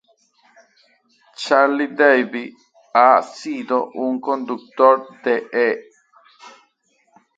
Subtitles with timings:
[1.37, 2.55] Charlie David
[2.95, 5.89] ha sido un conductor de E!